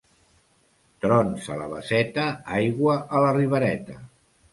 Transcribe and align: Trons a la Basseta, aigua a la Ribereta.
Trons 1.03 1.49
a 1.55 1.57
la 1.59 1.67
Basseta, 1.73 2.23
aigua 2.61 2.95
a 3.19 3.21
la 3.25 3.29
Ribereta. 3.37 3.99